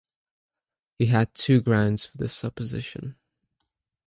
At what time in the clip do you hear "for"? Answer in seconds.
2.05-2.17